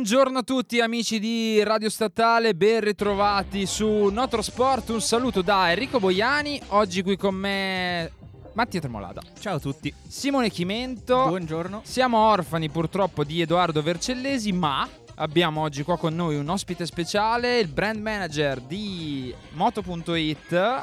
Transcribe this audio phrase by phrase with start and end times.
[0.00, 4.88] Buongiorno a tutti amici di Radio Statale, ben ritrovati su Notro Sport.
[4.88, 8.10] Un saluto da Enrico Boiani, oggi qui con me
[8.54, 9.20] Mattia Tremolada.
[9.38, 9.92] Ciao a tutti.
[10.08, 11.26] Simone Chimento.
[11.26, 11.82] Buongiorno.
[11.84, 17.58] Siamo orfani purtroppo di Edoardo Vercellesi, ma abbiamo oggi qua con noi un ospite speciale,
[17.58, 20.82] il brand manager di Moto.it.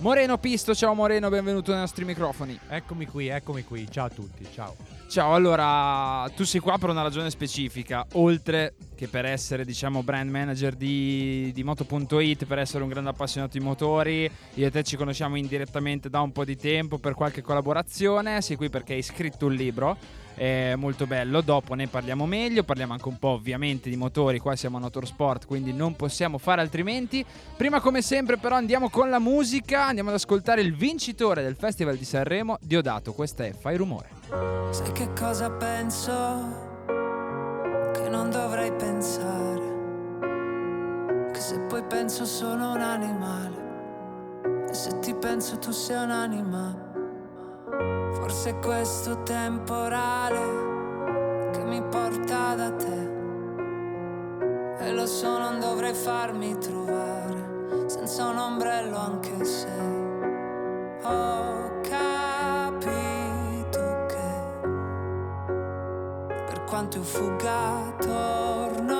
[0.00, 2.60] Moreno Pisto, ciao Moreno, benvenuto nei nostri microfoni.
[2.68, 4.99] Eccomi qui, eccomi qui, ciao a tutti, ciao.
[5.10, 10.30] Ciao, allora tu sei qua per una ragione specifica, oltre che per essere diciamo brand
[10.30, 14.94] manager di, di Moto.it, per essere un grande appassionato di motori, io e te ci
[14.94, 19.46] conosciamo indirettamente da un po' di tempo per qualche collaborazione, sei qui perché hai scritto
[19.46, 19.96] un libro
[20.32, 21.40] è molto bello.
[21.40, 25.44] Dopo ne parliamo meglio, parliamo anche un po' ovviamente di motori, qua siamo a Motorsport,
[25.44, 27.24] quindi non possiamo fare altrimenti.
[27.56, 31.96] Prima come sempre però andiamo con la musica, andiamo ad ascoltare il vincitore del Festival
[31.96, 34.19] di Sanremo, Diodato, questa è Fai rumore.
[34.70, 36.12] Sai che cosa penso?
[37.92, 39.78] Che non dovrei pensare.
[41.32, 43.68] Che se poi penso sono un animale.
[44.68, 46.88] E se ti penso tu sei un animale.
[48.12, 50.68] Forse questo temporale
[51.50, 53.08] che mi porta da te.
[54.78, 57.48] E lo so, non dovrei farmi trovare
[57.86, 59.68] senza un ombrello anche se
[61.02, 61.59] ho
[66.80, 68.99] quanto ho fugato torno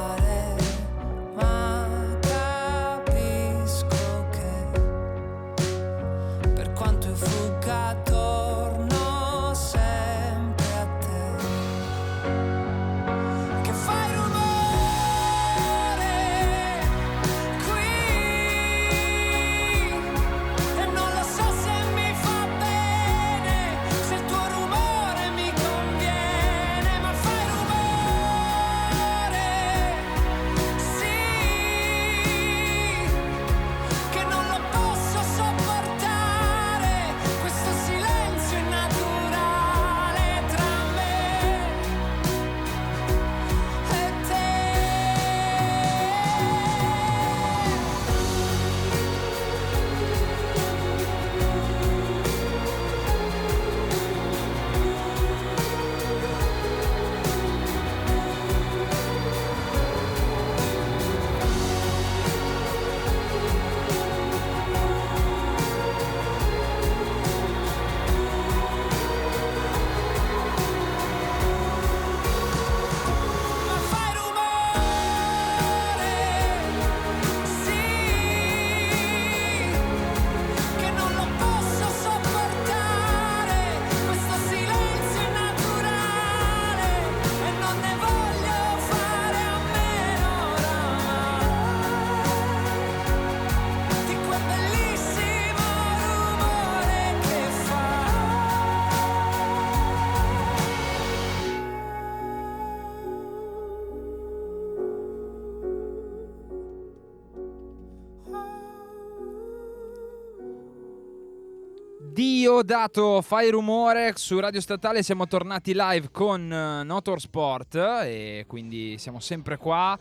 [112.51, 118.97] Dio dato fai rumore su Radio Statale, siamo tornati live con eh, Notorsport e quindi
[118.97, 119.97] siamo sempre qua.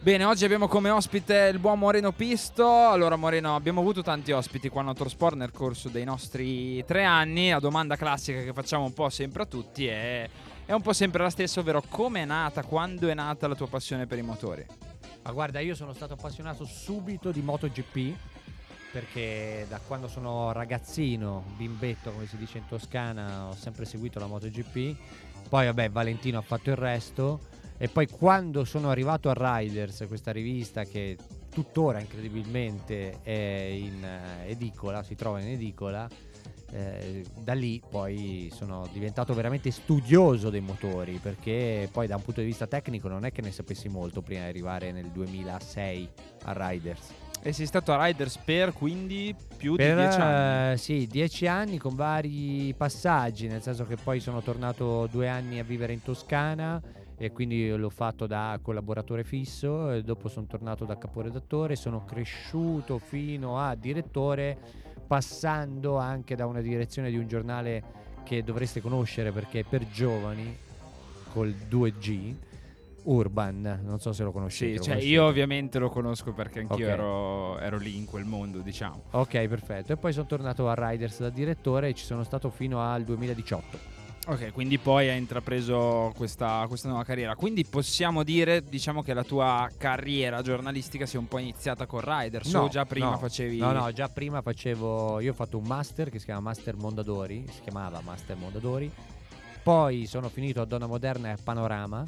[0.00, 2.64] Bene, oggi abbiamo come ospite il buon Moreno Pisto.
[2.64, 7.50] Allora Moreno, abbiamo avuto tanti ospiti qua a Notorsport nel corso dei nostri tre anni.
[7.50, 10.28] La domanda classica che facciamo un po' sempre a tutti è,
[10.66, 13.66] è un po' sempre la stessa, ovvero come è nata, quando è nata la tua
[13.66, 14.64] passione per i motori?
[15.22, 18.14] Ma guarda, io sono stato appassionato subito di MotoGP
[18.90, 24.26] perché da quando sono ragazzino, bimbetto come si dice in Toscana, ho sempre seguito la
[24.26, 24.96] MotoGP.
[25.48, 27.40] Poi vabbè, Valentino ha fatto il resto.
[27.78, 31.16] E poi quando sono arrivato a Riders, questa rivista che
[31.50, 36.06] tuttora incredibilmente è in eh, edicola, si trova in edicola,
[36.72, 42.40] eh, da lì poi sono diventato veramente studioso dei motori perché poi da un punto
[42.40, 46.08] di vista tecnico non è che ne sapessi molto prima di arrivare nel 2006
[46.44, 47.19] a Riders.
[47.42, 50.72] E sei stato a Riders per quindi più Per, di dieci anni.
[50.72, 55.58] eh, sì, dieci anni con vari passaggi, nel senso che poi sono tornato due anni
[55.58, 56.80] a vivere in Toscana
[57.16, 62.98] e quindi l'ho fatto da collaboratore fisso, e dopo sono tornato da caporedattore, sono cresciuto
[62.98, 64.56] fino a direttore,
[65.06, 67.82] passando anche da una direzione di un giornale
[68.22, 70.56] che dovreste conoscere perché è per giovani,
[71.32, 72.34] col 2G,
[73.04, 74.72] Urban, non so se lo conoscete.
[74.72, 75.14] Sì, lo cioè conoscete?
[75.14, 76.92] io ovviamente lo conosco perché anch'io Ok.
[76.92, 79.04] ero, ero lì in quel mondo, diciamo.
[79.10, 79.92] Ok, perfetto.
[79.92, 83.98] E poi sono tornato a Riders da direttore e ci sono stato fino al 2018.
[84.26, 87.34] Ok, quindi poi hai intrapreso questa, questa nuova carriera.
[87.34, 92.52] Quindi possiamo dire, diciamo, che la tua carriera giornalistica sia un po' iniziata con Riders
[92.52, 93.18] o già prima no.
[93.18, 93.56] facevi...
[93.56, 95.20] No, no, già prima facevo.
[95.20, 97.46] Io ho fatto un master che si chiama Master Mondadori.
[97.50, 98.92] Si chiamava Master Mondadori.
[99.62, 102.04] Poi sono finito a Donna Moderna e a Panorama.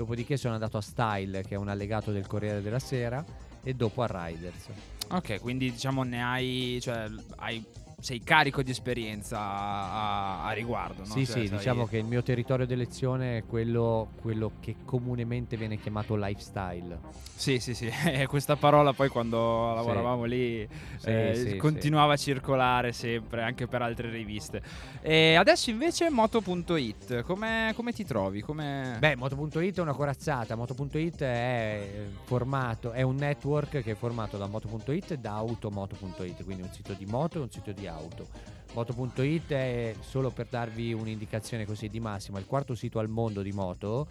[0.00, 3.22] Dopodiché sono andato a Style, che è un allegato del Corriere della Sera.
[3.62, 4.68] E dopo a Riders.
[5.10, 6.78] Ok, quindi diciamo ne hai...
[6.80, 7.04] Cioè,
[7.36, 7.62] hai
[8.00, 11.12] sei carico di esperienza a, a riguardo, no?
[11.12, 15.56] Sì, Cioè, sì, sai- diciamo che il mio territorio d'elezione è quello, quello che comunemente
[15.56, 16.98] viene chiamato lifestyle.
[17.34, 17.90] Sì, sì, sì.
[18.26, 20.66] Questa parola poi quando lavoravamo lì
[20.98, 24.62] Sì, eh, sì, continuava a circolare sempre, anche per altre riviste.
[25.00, 28.40] E adesso invece Moto.it, come, come ti trovi?
[28.42, 28.96] Come...
[28.98, 30.54] Beh, Moto.it è una corazzata.
[30.54, 36.62] Moto.it è formato, è un network che è formato da Moto.it e da Automoto.it, quindi
[36.62, 38.28] un sito di moto e un sito di auto.
[38.72, 43.52] Moto.it è solo per darvi un'indicazione così di massima, il quarto sito al mondo di
[43.52, 44.08] moto,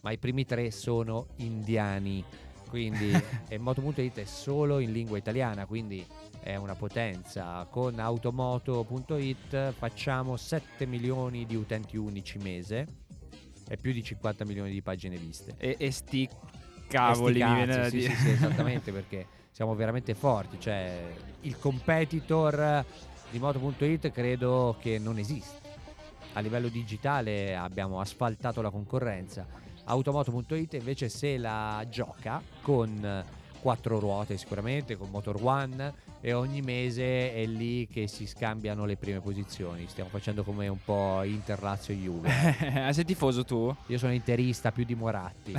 [0.00, 2.24] ma i primi tre sono indiani.
[2.68, 3.10] Quindi
[3.48, 6.04] e Moto.it è solo in lingua italiana, quindi
[6.40, 7.66] è una potenza.
[7.70, 12.86] Con Automoto.it facciamo 7 milioni di utenti unici mese
[13.68, 15.54] e più di 50 milioni di pagine viste.
[15.58, 16.28] E, e sti
[16.88, 18.14] cavoli, E sti mi viene cazzi, da sì, dire.
[18.14, 20.60] Sì, sì, esattamente perché siamo veramente forti.
[20.60, 22.84] Cioè, il competitor
[23.30, 25.66] di Moto.it credo che non esiste.
[26.34, 29.46] A livello digitale abbiamo asfaltato la concorrenza.
[29.84, 33.24] Automoto.it invece se la gioca con
[33.60, 38.96] quattro ruote sicuramente, con Motor One e ogni mese è lì che si scambiano le
[38.96, 39.86] prime posizioni.
[39.88, 42.30] Stiamo facendo come un po' Inter, Lazio e Juve.
[42.88, 43.74] Ah, sei tifoso tu?
[43.86, 45.52] Io sono interista più di Moratti.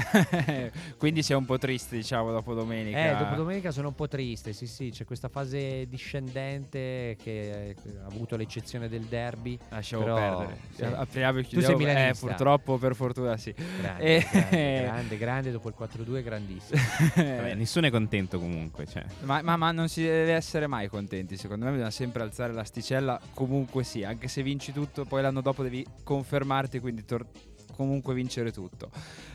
[0.98, 2.98] Quindi sei un po' triste, diciamo, dopo domenica.
[2.98, 7.76] Eh, dopo domenica sono un po' triste, sì sì, c'è questa fase discendente che eh,
[8.04, 9.58] ha avuto l'eccezione del derby.
[9.70, 10.58] Lasciamo Però, perdere.
[10.74, 10.84] sì.
[10.84, 11.78] Apriamo e Tu chiudiamo.
[11.78, 12.26] sei Eh, milanista.
[12.28, 13.54] purtroppo, per fortuna, sì.
[13.82, 16.80] Grande, Eh, grande, grande, grande, dopo il 4-2 grandissimo.
[17.16, 18.86] Vabbè, nessuno è contento comunque.
[18.86, 19.04] Cioè.
[19.22, 23.20] Ma, ma- ma non si deve essere mai contenti, secondo me bisogna sempre alzare l'asticella,
[23.34, 27.28] comunque sì, anche se vinci tutto, poi l'anno dopo devi confermarti, quindi tor-
[27.76, 28.90] comunque vincere tutto.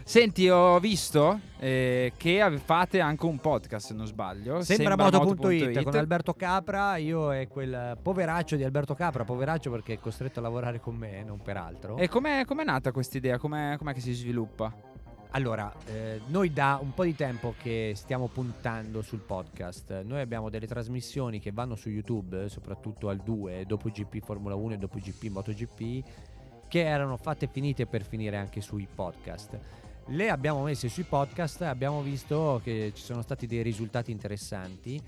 [0.05, 4.63] Senti, ho visto eh, che fate anche un podcast, se non sbaglio.
[4.63, 5.25] Sembra Moto.it.
[5.25, 10.41] Moto.it con Alberto Capra, io e quel poveraccio di Alberto Capra, poveraccio perché è costretto
[10.41, 11.97] a lavorare con me, non per altro.
[11.97, 13.39] E com'è, com'è nata questa idea?
[13.39, 14.93] Com'è, com'è che si sviluppa?
[15.35, 20.49] Allora, eh, noi da un po' di tempo che stiamo puntando sul podcast, noi abbiamo
[20.49, 24.99] delle trasmissioni che vanno su YouTube, soprattutto al 2, dopo GP Formula 1 e dopo
[24.99, 26.09] GP MotoGP,
[26.69, 29.59] che erano fatte finite per finire anche sui podcast.
[30.07, 35.03] Le abbiamo messe sui podcast e abbiamo visto che ci sono stati dei risultati interessanti.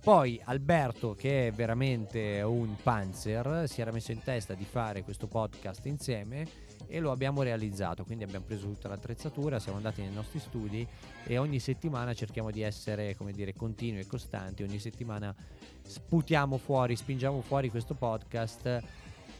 [0.00, 5.26] Poi Alberto, che è veramente un panzer, si era messo in testa di fare questo
[5.26, 6.46] podcast insieme
[6.92, 8.04] e lo abbiamo realizzato.
[8.04, 10.86] Quindi abbiamo preso tutta l'attrezzatura, siamo andati nei nostri studi
[11.24, 14.62] e ogni settimana cerchiamo di essere, come dire, continui e costanti.
[14.62, 15.34] Ogni settimana
[15.80, 18.82] sputiamo fuori, spingiamo fuori questo podcast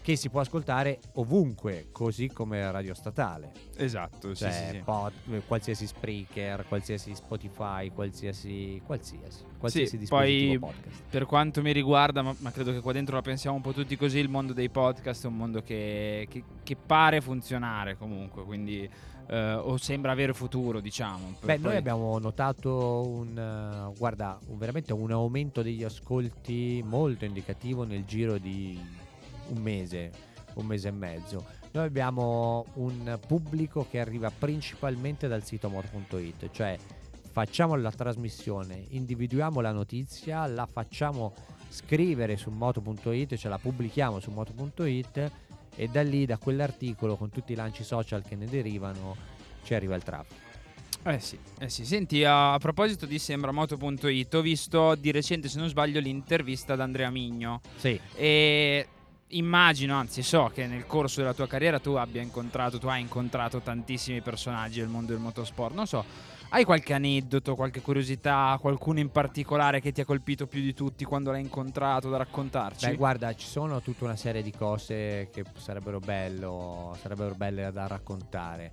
[0.02, 3.52] che si può ascoltare ovunque, così come radio statale.
[3.76, 4.82] Esatto, Cioè, sì, sì.
[4.85, 11.02] pod- qualsiasi Spreaker, qualsiasi Spotify, qualsiasi qualsiasi, qualsiasi Sì, dispositivo poi podcast.
[11.09, 13.97] per quanto mi riguarda, ma, ma credo che qua dentro la pensiamo un po' tutti
[13.97, 18.88] così, il mondo dei podcast è un mondo che, che- che pare funzionare comunque, quindi
[19.28, 21.35] eh, o sembra avere futuro, diciamo.
[21.40, 27.25] Beh, Poi- noi abbiamo notato un eh, guarda, un- veramente un aumento degli ascolti molto
[27.25, 28.78] indicativo nel giro di
[29.49, 30.11] un mese,
[30.54, 31.44] un mese e mezzo.
[31.72, 36.78] Noi abbiamo un pubblico che arriva principalmente dal sito amor.it, cioè
[37.30, 41.32] facciamo la trasmissione, individuiamo la notizia, la facciamo
[41.68, 45.30] scrivere su moto.it, cioè la pubblichiamo su moto.it
[45.75, 49.16] e da lì, da quell'articolo, con tutti i lanci social che ne derivano,
[49.64, 50.50] ci arriva il traffico.
[51.04, 51.84] Eh sì, eh sì.
[51.84, 56.80] Senti, a, a proposito di sembramoto.it, ho visto di recente, se non sbaglio, l'intervista ad
[56.80, 57.61] Andrea Migno.
[57.76, 57.99] Sì.
[58.14, 58.87] E
[59.33, 63.61] immagino, anzi so che nel corso della tua carriera tu abbia incontrato, tu hai incontrato
[63.61, 65.75] tantissimi personaggi del mondo del motorsport.
[65.75, 66.05] Non so,
[66.51, 71.05] hai qualche aneddoto, qualche curiosità, qualcuno in particolare che ti ha colpito più di tutti
[71.05, 72.87] quando l'hai incontrato da raccontarci?
[72.87, 77.87] Beh, guarda, ci sono tutta una serie di cose che sarebbero, bello, sarebbero belle da
[77.87, 78.71] raccontare.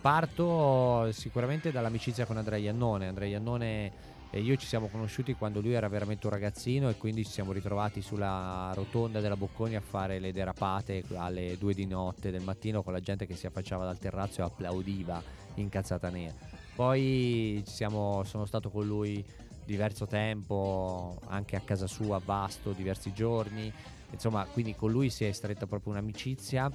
[0.00, 3.06] Parto sicuramente dall'amicizia con Andrea Iannone.
[3.08, 3.92] Andrea Iannone
[4.34, 7.52] e io ci siamo conosciuti quando lui era veramente un ragazzino e quindi ci siamo
[7.52, 12.82] ritrovati sulla rotonda della Bocconi a fare le derapate alle due di notte del mattino
[12.82, 15.22] con la gente che si affacciava dal terrazzo e applaudiva
[15.56, 16.34] incazzata nera.
[16.74, 19.22] Poi siamo, sono stato con lui
[19.66, 23.70] diverso tempo, anche a casa sua, vasto, diversi giorni.
[24.12, 26.70] Insomma, quindi con lui si è stretta proprio un'amicizia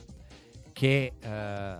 [0.73, 1.75] che eh,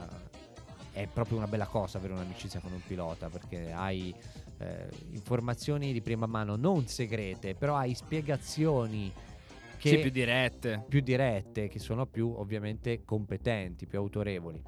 [0.91, 4.12] è proprio una bella cosa avere un'amicizia con un pilota perché hai
[4.60, 9.12] eh, informazioni di prima mano, non segrete, però hai spiegazioni
[9.78, 10.84] che sì, più dirette.
[10.88, 14.62] più dirette, che sono più ovviamente competenti, più autorevoli.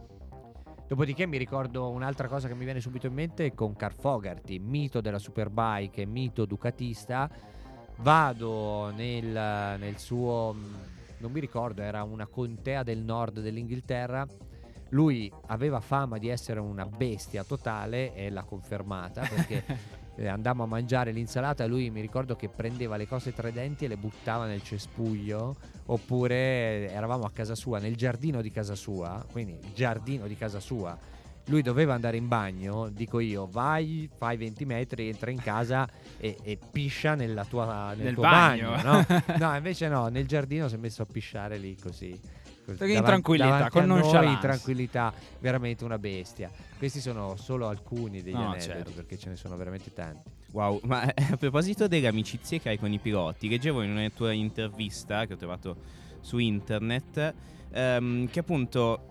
[0.87, 5.01] Dopodiché mi ricordo un'altra cosa che mi viene subito in mente con Car Fogarty, mito
[5.01, 7.29] della Superbike, mito ducatista.
[7.97, 10.55] Vado nel, nel suo,
[11.17, 14.25] non mi ricordo, era una contea del nord dell'Inghilterra.
[14.89, 19.63] Lui aveva fama di essere una bestia totale e l'ha confermata perché
[20.15, 23.51] eh, andammo a mangiare l'insalata e lui mi ricordo che prendeva le cose tra i
[23.51, 25.55] denti e le buttava nel cespuglio
[25.85, 30.97] oppure eravamo a casa sua nel giardino di casa sua quindi giardino di casa sua
[31.45, 36.37] lui doveva andare in bagno dico io vai fai 20 metri entra in casa e,
[36.43, 38.71] e piscia nella tua, nel, Nel tuo bagno.
[38.71, 39.05] bagno, no?
[39.37, 42.19] no invece no nel giardino si è messo a pisciare lì così
[42.77, 46.51] Perché in tranquillità, davanti con noi, tranquillità veramente una bestia.
[46.77, 48.91] Questi sono solo alcuni degli No, aneddoti certo.
[48.91, 50.29] perché ce ne sono veramente tanti.
[50.51, 54.09] Wow, ma eh, a proposito delle amicizie che hai con i piloti, leggevo in una
[54.09, 55.75] tua intervista che ho trovato
[56.21, 57.33] su internet
[57.71, 59.05] ehm, che appunto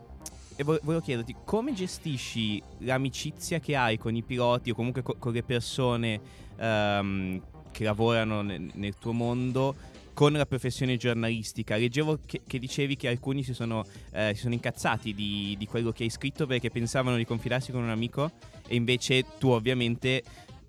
[0.57, 5.15] e vo- volevo chiederti come gestisci l'amicizia che hai con i piloti o comunque co-
[5.19, 6.21] con le persone
[6.57, 9.77] ehm, che lavorano nel, nel tuo mondo
[10.19, 11.77] con la professione giornalistica.
[11.77, 15.93] Leggevo che, che dicevi che alcuni si sono, eh, si sono incazzati di, di quello
[15.93, 18.33] che hai scritto perché pensavano di confidarsi con un amico
[18.67, 20.25] e invece tu ovviamente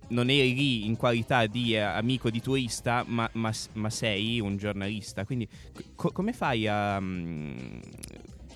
[0.10, 4.56] non eri lì in qualità di eh, amico di turista, ma, ma- ma sei un
[4.56, 5.26] giornalista.
[5.26, 5.48] Quindi
[5.96, 7.00] co- come fai a...
[7.00, 7.80] mm,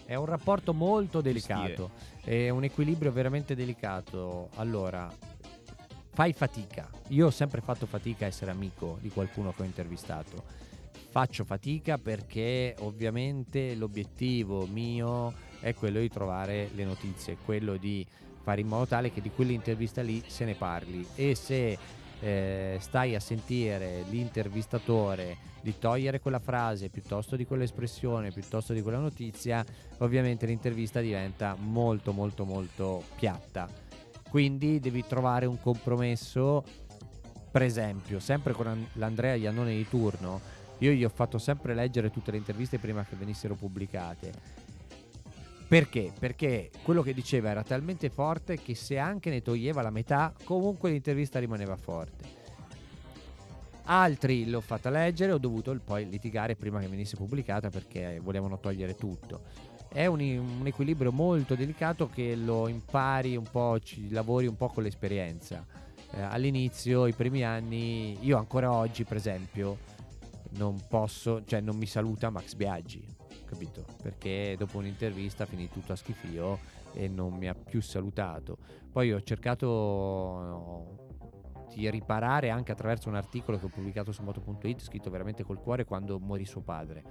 [0.06, 1.90] È un rapporto molto delicato,
[2.24, 4.50] è un equilibrio veramente delicato.
[4.58, 5.12] Allora,
[6.12, 6.88] fai fatica.
[7.08, 10.62] Io ho sempre fatto fatica a essere amico di qualcuno che ho intervistato.
[11.10, 18.06] Faccio fatica perché ovviamente l'obiettivo mio è quello di trovare le notizie, quello di
[18.42, 21.78] fare in modo tale che di quell'intervista lì se ne parli e se
[22.20, 29.00] eh, stai a sentire l'intervistatore di togliere quella frase piuttosto di quell'espressione, piuttosto di quella
[29.00, 29.64] notizia,
[30.00, 33.70] ovviamente l'intervista diventa molto molto molto piatta.
[34.30, 36.64] Quindi devi trovare un compromesso.
[37.52, 40.42] Per esempio, sempre con An- l'Andrea Iannone di turno,
[40.84, 44.32] io gli ho fatto sempre leggere tutte le interviste prima che venissero pubblicate.
[45.66, 46.12] Perché?
[46.20, 50.92] Perché quello che diceva era talmente forte che se anche ne toglieva la metà, comunque
[50.92, 52.42] l'intervista rimaneva forte.
[53.86, 58.96] Altri l'ho fatta leggere, ho dovuto poi litigare prima che venisse pubblicata perché volevano togliere
[58.96, 59.42] tutto.
[59.88, 64.68] È un, un equilibrio molto delicato che lo impari un po', ci lavori un po'
[64.68, 65.66] con l'esperienza.
[66.12, 69.78] Eh, all'inizio, i primi anni, io ancora oggi, per esempio,
[70.56, 73.06] non posso, cioè non mi saluta Max Biaggi,
[73.46, 73.86] capito?
[74.02, 76.60] Perché dopo un'intervista finì tutto a schifio
[76.94, 78.58] e non mi ha più salutato.
[78.92, 81.04] Poi ho cercato no,
[81.74, 85.86] di riparare anche attraverso un articolo che ho pubblicato su moto.it scritto veramente col cuore
[85.86, 87.04] quando morì suo padre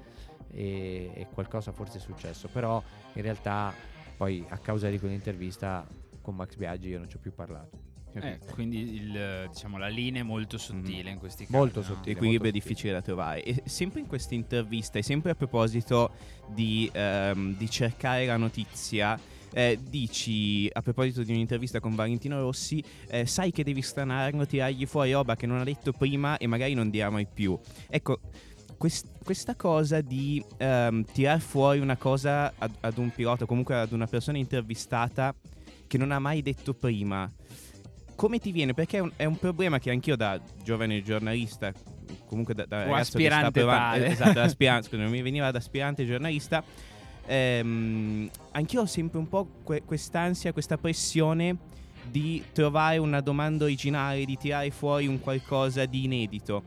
[0.49, 2.83] e, e qualcosa forse è successo però
[3.15, 3.73] in realtà
[4.17, 5.87] poi a causa di quell'intervista
[6.21, 10.21] con Max Biaggi io non ci ho più parlato Eh, quindi il, diciamo, la linea
[10.21, 11.57] è molto sottile in questi casi.
[11.57, 11.87] Molto no?
[11.87, 12.15] sottile.
[12.15, 13.43] L'equilibrio è difficile da trovare.
[13.43, 16.11] E sempre in questa intervista, e sempre a proposito
[16.49, 19.19] di, ehm, di cercare la notizia,
[19.55, 24.87] eh, dici a proposito di un'intervista con Valentino Rossi, eh, sai che devi stranarlo, tirargli
[24.87, 27.59] fuori roba che non ha detto prima e magari non dirà mai più.
[27.89, 28.21] Ecco,
[28.77, 33.93] quest- questa cosa di ehm, tirar fuori una cosa ad, ad un pilota, comunque ad
[33.93, 35.35] una persona intervistata
[35.87, 37.31] che non ha mai detto prima.
[38.23, 38.73] Come ti viene?
[38.73, 41.73] Perché è un, è un problema che anch'io da giovane giornalista,
[42.27, 45.51] comunque da, da ragazzo che sta aspirante provando- eh, esatto, da aspirante, scusa, mi veniva
[45.51, 46.63] da aspirante giornalista.
[47.27, 51.57] Ehm, anch'io ho sempre un po' que- quest'ansia, questa pressione
[52.09, 56.63] di trovare una domanda originale, di tirare fuori un qualcosa di inedito.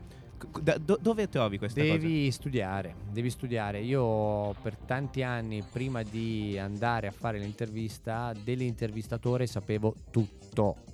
[0.60, 1.92] Da- do- dove trovi questa cosa?
[1.94, 3.80] Devi studiare, devi studiare.
[3.80, 10.85] Io per tanti anni, prima di andare a fare l'intervista, dell'intervistatore sapevo tutto.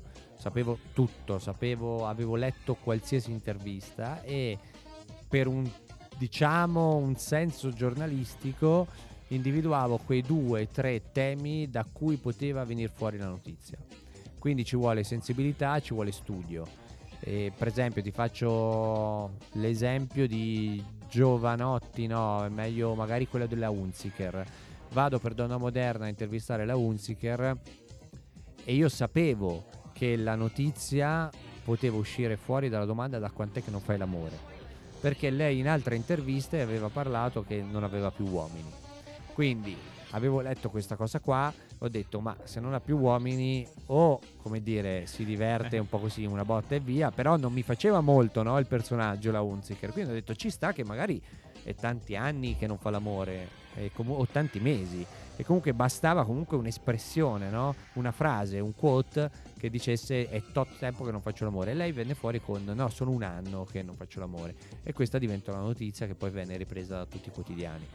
[0.43, 4.59] Sapevo tutto, sapevo, avevo letto qualsiasi intervista e
[5.29, 5.71] per un
[6.19, 8.89] diciamo un senso giornalistico
[9.29, 13.79] individuavo quei due, tre temi da cui poteva venire fuori la notizia.
[14.37, 16.67] Quindi ci vuole sensibilità, ci vuole studio.
[17.21, 24.45] E, per esempio, ti faccio l'esempio di Giovanotti, no, meglio magari quella della Unziker.
[24.91, 27.61] Vado per Donna Moderna a intervistare la Unziker
[28.65, 31.31] e io sapevo che la notizia
[31.63, 34.37] poteva uscire fuori dalla domanda da quant'è che non fai l'amore.
[35.01, 38.69] Perché lei in altre interviste aveva parlato che non aveva più uomini.
[39.33, 39.77] Quindi
[40.11, 44.61] avevo letto questa cosa qua, ho detto ma se non ha più uomini o come
[44.61, 48.43] dire si diverte un po' così una botta e via, però non mi faceva molto
[48.43, 51.23] no, il personaggio la Unziker, quindi ho detto ci sta che magari
[51.63, 53.62] è tanti anni che non fa l'amore
[53.95, 55.05] comu- o tanti mesi
[55.37, 57.75] e comunque bastava comunque un'espressione, no?
[57.95, 61.93] una frase, un quote che dicesse è tot tempo che non faccio l'amore e lei
[61.93, 65.63] venne fuori con no sono un anno che non faccio l'amore e questa diventa una
[65.63, 67.87] notizia che poi venne ripresa da tutti i quotidiani.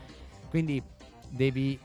[0.50, 0.82] Quindi
[1.30, 1.78] devi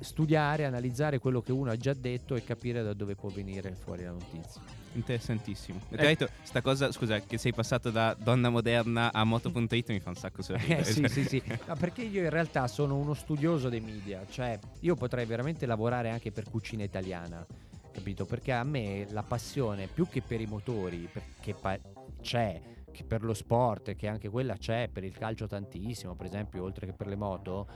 [0.00, 4.04] studiare, analizzare quello che uno ha già detto e capire da dove può venire fuori
[4.04, 4.77] la notizia.
[4.92, 5.80] Interessantissimo.
[5.90, 6.02] E Eh.
[6.02, 10.16] l'altro, sta cosa, scusa, che sei passato da donna moderna a moto.it mi fa un
[10.16, 10.80] sacco sorridere.
[10.80, 11.42] Eh, sì, sì, sì.
[11.66, 16.10] No, perché io in realtà sono uno studioso dei media, cioè io potrei veramente lavorare
[16.10, 17.44] anche per cucina italiana,
[17.92, 18.24] capito?
[18.24, 21.78] Perché a me la passione più che per i motori, perché pa-
[22.20, 26.62] c'è, che per lo sport, che anche quella c'è, per il calcio tantissimo, per esempio,
[26.64, 27.66] oltre che per le moto,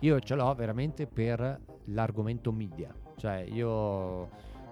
[0.00, 4.30] io ce l'ho veramente per l'argomento media, cioè io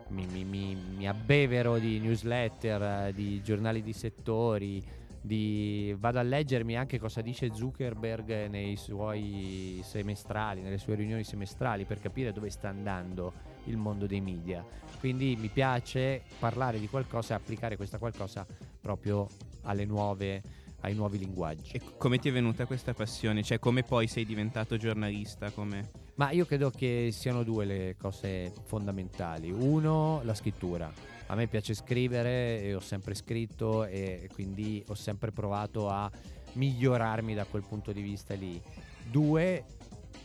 [0.09, 4.83] mi, mi- mi- mi abbevero di newsletter, eh, di giornali di settori,
[5.21, 11.85] di- vado a leggermi anche cosa dice Zuckerberg nei suoi semestrali, nelle sue riunioni semestrali
[11.85, 13.33] per capire dove sta andando
[13.65, 14.65] il mondo dei media.
[14.99, 18.47] Quindi mi piace parlare di qualcosa e applicare questa qualcosa
[18.81, 19.29] proprio
[19.63, 20.43] alle nuove,
[20.81, 21.73] ai nuovi linguaggi.
[21.73, 23.43] E come ti è venuta questa passione?
[23.43, 25.51] Cioè, come poi sei diventato giornalista?
[25.51, 25.91] Come...
[26.19, 29.53] Ma io credo che siano due le cose fondamentali.
[29.53, 30.93] Uno, la scrittura.
[31.27, 36.11] A me piace scrivere e ho sempre scritto e quindi ho sempre provato a
[36.55, 38.61] migliorarmi da quel punto di vista lì.
[39.09, 39.65] Due,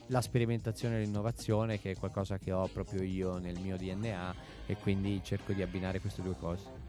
[0.08, 4.76] la sperimentazione e l'innovazione che è qualcosa che ho proprio io nel mio DNA e
[4.78, 6.83] quindi cerco di abbinare queste due cose.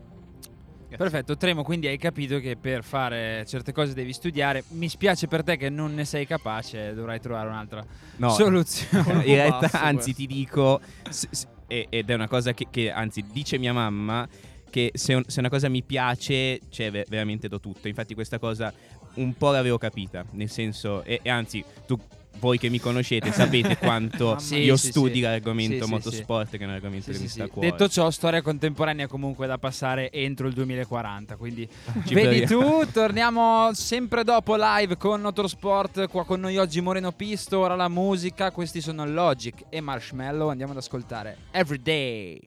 [0.96, 4.64] Perfetto, Tremo, quindi hai capito che per fare certe cose devi studiare.
[4.70, 7.84] Mi spiace per te che non ne sei capace, dovrai trovare un'altra
[8.16, 9.24] No, soluzione.
[9.26, 10.12] in realtà, anzi, questo.
[10.22, 14.28] ti dico, s- s- ed è una cosa che, che, anzi, dice mia mamma
[14.70, 17.88] che se, un- se una cosa mi piace, cioè, ve- veramente do tutto.
[17.88, 18.72] Infatti, questa cosa
[19.14, 21.98] un po' l'avevo capita, nel senso, e, e anzi, tu.
[22.38, 24.58] Voi che mi conoscete sapete quanto mia.
[24.58, 25.20] io Sì, sì, studi sì.
[25.20, 27.34] l'argomento Sì, sì, motorsport, che è un argomento Sì, che sì, mi sì.
[27.34, 27.70] sta a cuore.
[27.70, 31.36] Detto ciò, storia contemporanea comunque da passare entro il 2040.
[31.36, 31.68] Quindi
[32.06, 32.80] Ci vedi proviamo.
[32.84, 36.08] tu, torniamo sempre dopo live con Motorsport.
[36.08, 37.58] Qua con noi oggi Moreno Pisto.
[37.60, 38.50] Ora la musica.
[38.50, 40.48] Questi sono Logic e Marshmallow.
[40.48, 42.38] Andiamo ad ascoltare Everyday.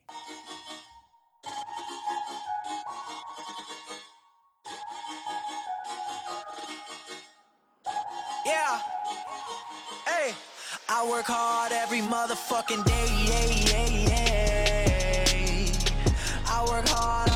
[10.89, 13.08] I work hard every motherfucking day.
[13.28, 15.71] Yeah, yeah, yeah.
[16.47, 17.27] I work hard,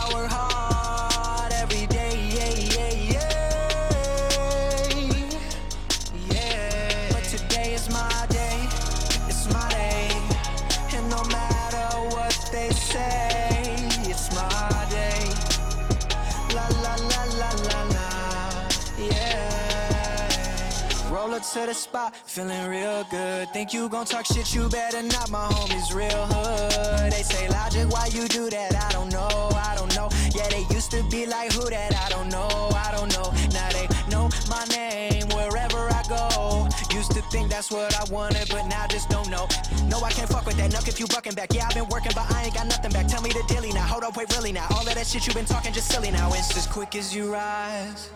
[21.53, 23.49] to the spot, feeling real good.
[23.49, 25.29] Think you gon' talk shit, you better not.
[25.29, 27.11] My homies real hood.
[27.11, 28.73] They say logic, why you do that?
[28.73, 30.07] I don't know, I don't know.
[30.33, 31.93] Yeah, they used to be like who that?
[31.93, 33.33] I don't know, I don't know.
[33.51, 36.69] Now they know my name wherever I go.
[36.95, 39.47] Used to think that's what I wanted, but now just don't know.
[39.89, 40.71] No, I can't fuck with that.
[40.71, 41.53] Nuck if you bucking back.
[41.53, 43.07] Yeah, I've been working, but I ain't got nothing back.
[43.07, 43.83] Tell me the dilly now.
[43.83, 44.67] Hold up, wait, really now.
[44.71, 46.31] All of that shit you been talking just silly now.
[46.33, 48.09] It's as quick as you rise,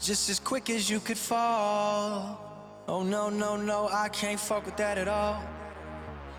[0.00, 2.47] just as quick as you could fall.
[2.90, 5.42] Oh no, no, no, I can't fuck with that at all.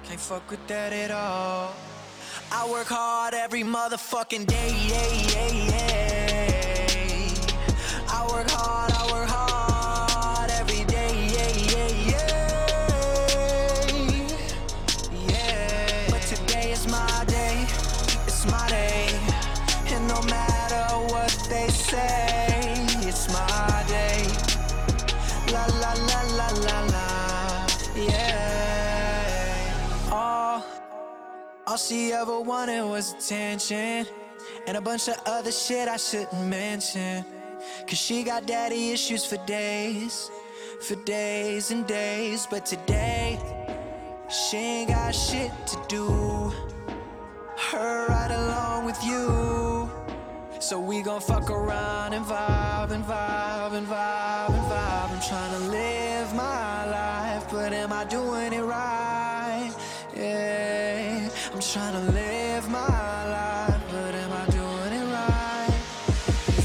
[0.03, 1.75] Can't fuck with that at all.
[2.51, 4.71] I work hard every motherfucking day.
[4.87, 7.29] Yeah, yeah, yeah.
[8.09, 11.13] I work hard, I work hard every day.
[11.35, 12.57] Yeah, yeah, yeah.
[15.27, 16.07] Yeah.
[16.09, 17.67] But today is my day.
[18.25, 19.19] It's my day.
[19.93, 22.28] And no matter what they say,
[31.87, 34.05] she ever wanted was attention.
[34.67, 37.23] And a bunch of other shit I shouldn't mention.
[37.87, 40.29] Cause she got daddy issues for days.
[40.81, 42.47] For days and days.
[42.49, 43.39] But today,
[44.29, 46.51] she ain't got shit to do.
[47.71, 49.89] Her right along with you.
[50.59, 55.11] So we gon' fuck around and vibe and vibe and vibe and vibe.
[55.11, 59.08] I'm trying to live my life, but am I doing it right?
[61.69, 65.79] I'm trying to live my life, but am I doing it right?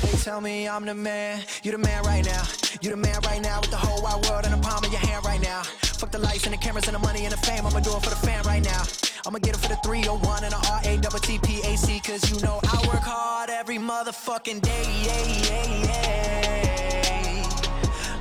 [0.01, 2.43] They tell me I'm the man, you the man right now.
[2.81, 5.03] You the man right now with the whole wide world in the palm of your
[5.03, 5.62] hand right now.
[6.01, 7.67] Fuck the lights and the cameras and the money and the fame.
[7.67, 8.83] I'ma do it for the fan right now.
[9.27, 12.03] I'ma get it for the 301 and the RA double TPAC.
[12.03, 14.87] Cause you know I work hard every motherfucking day.
[15.05, 17.43] Yeah, yeah, yeah.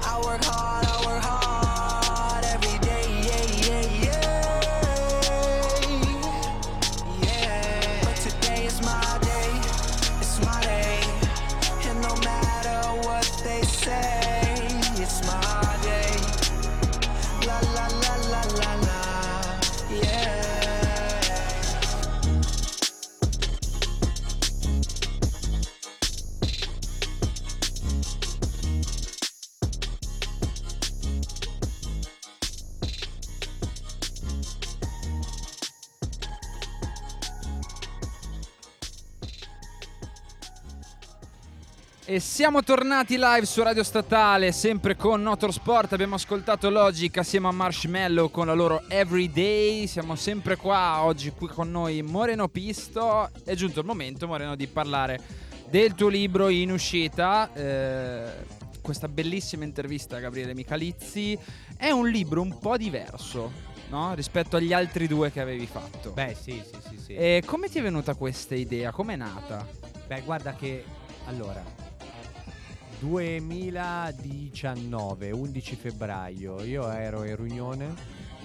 [0.04, 1.63] I work hard, I work hard
[13.84, 14.23] say,
[42.14, 45.94] E siamo tornati live su Radio Statale, sempre con Notorsport.
[45.94, 49.88] Abbiamo ascoltato Logic assieme a Marshmallow con la loro Everyday.
[49.88, 53.32] Siamo sempre qua, oggi qui con noi Moreno Pisto.
[53.44, 55.20] È giunto il momento, Moreno, di parlare
[55.72, 57.52] del tuo libro in uscita.
[57.52, 58.46] eh,
[58.80, 61.36] questa bellissima intervista a Gabriele Michalizzi.
[61.76, 63.52] È un libro un po' diverso,
[63.90, 64.14] no?
[64.14, 66.12] Rispetto agli altri due che avevi fatto.
[66.12, 67.16] Beh, sì, sì, sì, sì.
[67.16, 68.92] E come ti è venuta questa idea?
[68.92, 69.68] Com'è nata?
[70.06, 70.86] Beh, guarda che
[71.26, 71.83] allora
[73.04, 77.94] 2019, 11 febbraio, io ero in riunione,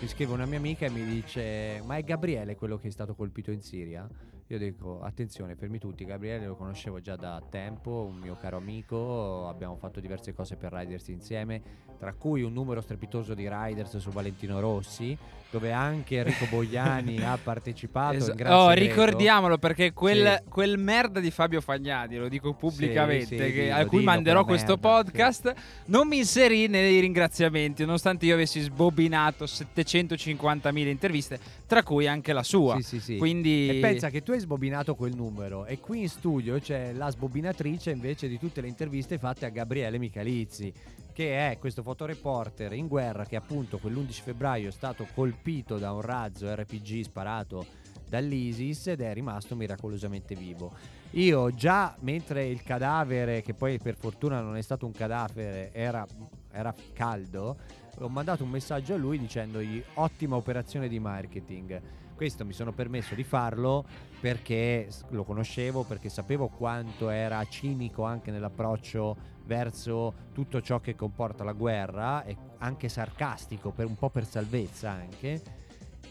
[0.00, 3.14] mi scrive una mia amica e mi dice "Ma è Gabriele quello che è stato
[3.14, 4.04] colpito in Siria?"
[4.48, 9.46] Io dico "Attenzione, fermi tutti, Gabriele lo conoscevo già da tempo, un mio caro amico,
[9.46, 11.62] abbiamo fatto diverse cose per Riders insieme,
[11.96, 15.16] tra cui un numero strepitoso di Riders su Valentino Rossi,
[15.50, 20.48] dove anche Enrico Bogliani ha partecipato Es- oh, ricordiamolo perché quel, Sì.
[20.50, 24.88] quel merda di Fabio Fagnani, lo dico pubblicamente, sì, dillo, a cui manderò questo merda,
[25.02, 25.54] podcast,
[25.86, 32.42] non mi inserì nei ringraziamenti, nonostante io avessi sbobinato 750.000 interviste, tra cui anche la
[32.42, 32.76] sua.
[32.76, 33.16] Sì, sì, sì.
[33.16, 37.08] Quindi E pensa che tu hai sbobinato quel numero e qui in studio c'è la
[37.10, 40.72] sbobinatrice invece di tutte le interviste fatte a Gabriele Michalizzi,
[41.12, 45.36] che è questo fotoreporter in guerra che appunto quell'11 febbraio è stato colpito
[45.78, 47.66] da un razzo RPG sparato
[48.08, 50.72] dall'ISIS ed è rimasto miracolosamente vivo.
[51.12, 56.06] Io già mentre il cadavere, che poi per fortuna non è stato un cadavere, era,
[56.50, 57.56] era caldo,
[57.98, 61.80] ho mandato un messaggio a lui dicendogli ottima operazione di marketing.
[62.14, 63.84] Questo mi sono permesso di farlo
[64.20, 71.42] perché lo conoscevo, perché sapevo quanto era cinico anche nell'approccio verso tutto ciò che comporta
[71.42, 72.22] la guerra
[72.58, 75.42] anche sarcastico, per un po' per salvezza anche.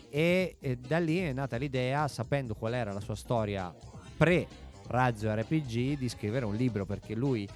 [0.09, 3.73] E, e da lì è nata l'idea, sapendo qual era la sua storia
[4.17, 4.47] pre
[4.87, 7.47] razzo RPG, di scrivere un libro perché lui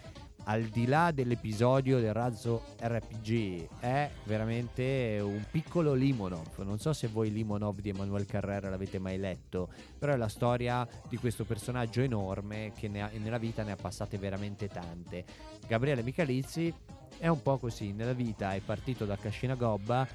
[0.45, 6.57] al di là dell'episodio del razzo RPG è veramente un piccolo Limonov.
[6.59, 10.87] Non so se voi Limonov di Emanuele Carrera l'avete mai letto però è la storia
[11.07, 15.23] di questo personaggio enorme che ha- nella vita ne ha passate veramente tante.
[15.67, 16.73] Gabriele Michalizzi
[17.17, 20.07] è un po' così nella vita è partito da Cascina Gobba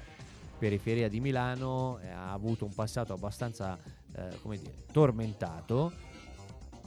[0.57, 3.77] periferia di Milano ha avuto un passato abbastanza
[4.13, 5.91] eh, come dire tormentato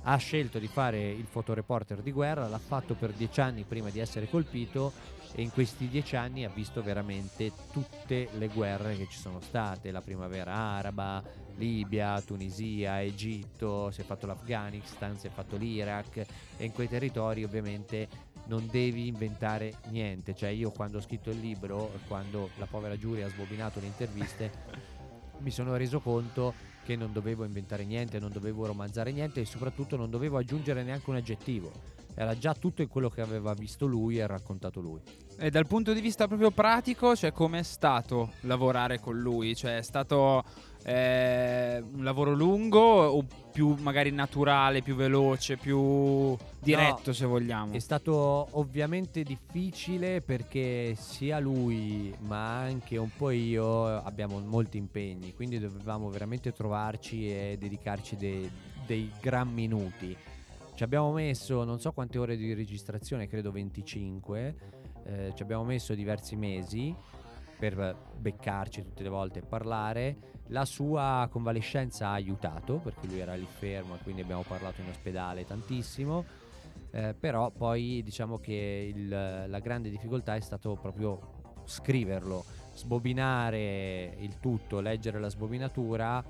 [0.03, 3.99] ha scelto di fare il fotoreporter di guerra, l'ha fatto per dieci anni prima di
[4.01, 4.93] essere colpito
[5.35, 9.91] e in questi dieci anni ha visto veramente tutte le guerre che ci sono state,
[9.91, 11.23] la primavera araba,
[11.57, 17.45] Libia, Tunisia, Egitto, si è fatto l'Afghanistan, si è fatto l'Iraq e in quei territori
[17.45, 18.09] ovviamente
[18.47, 23.27] non devi inventare niente, cioè io quando ho scritto il libro, quando la povera Giulia
[23.27, 24.51] ha sbobinato le interviste,
[25.39, 26.55] mi sono reso conto
[26.91, 31.09] che non dovevo inventare niente, non dovevo romanzare niente e soprattutto non dovevo aggiungere neanche
[31.09, 32.00] un aggettivo.
[32.15, 35.01] Era già tutto quello che aveva visto lui e raccontato lui.
[35.39, 39.57] E dal punto di vista proprio pratico, cioè come è stato lavorare con lui?
[39.57, 40.45] Cioè è stato
[40.85, 47.73] eh, un lavoro lungo o più magari naturale, più veloce, più diretto No, se vogliamo?
[47.73, 55.35] È stato ovviamente difficile perché sia lui ma anche un po' io abbiamo molti impegni,
[55.35, 58.51] quindi dovevamo veramente trovarci e dedicarci dei,
[58.87, 60.17] dei gran minuti.
[60.81, 64.55] Ci abbiamo messo non so quante ore di registrazione, credo 25,
[65.05, 66.97] eh, ci abbiamo messo diversi mesi
[67.59, 70.17] per beccarci tutte le volte e parlare.
[70.47, 74.89] La sua convalescenza ha aiutato perché lui era lì fermo e quindi abbiamo parlato in
[74.89, 76.25] ospedale tantissimo.
[76.93, 84.41] Eh, però poi diciamo che il- la grande difficoltà è stato proprio scriverlo, sbobinare il
[84.41, 86.25] tutto, leggere la sbobinatura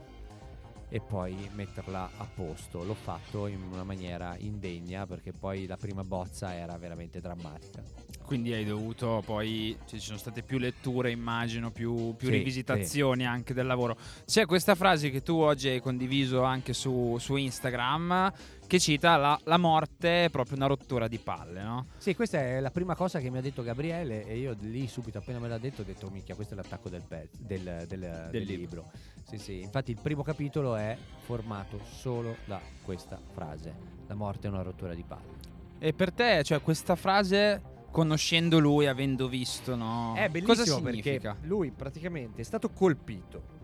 [0.91, 2.85] e poi metterla a posto.
[2.85, 8.10] L'ho fatto in una maniera indegna perché poi la prima bozza era veramente drammatica.
[8.31, 13.27] Quindi hai dovuto poi, cioè, ci sono state più letture, immagino, più, più Sì, rivisitazioni
[13.27, 13.97] anche del lavoro.
[14.25, 18.33] C'è questa frase che tu oggi hai condiviso anche su, su Instagram
[18.69, 21.87] che cita la, la morte è proprio una rottura di palle, no?
[21.99, 25.19] Sì, questa è la prima cosa che mi ha detto Gabriele e io lì subito
[25.19, 28.45] appena me l'ha detto ho detto minchia questo è l'attacco del, pezzo, del, del- del
[28.45, 28.85] libro.
[28.85, 28.91] libro.
[29.25, 33.75] Sì, sì, infatti il primo capitolo è formato solo da questa frase.
[34.07, 35.39] La morte è una rottura di palle.
[35.81, 40.15] E per te, cioè, questa frase, conoscendo lui, avendo visto, no?
[40.15, 43.59] È bellissimo perché lui praticamente è stato colpito.